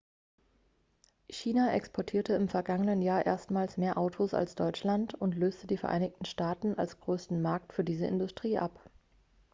[1.29, 6.73] china exportierte im vergangenen jahr erstmals mehr autos als deutschland und löste die vereinigten staaten
[6.73, 8.89] als größten markt für diese industrie ab